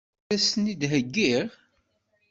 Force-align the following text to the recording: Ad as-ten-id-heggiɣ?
Ad 0.33 0.33
as-ten-id-heggiɣ? 0.39 1.47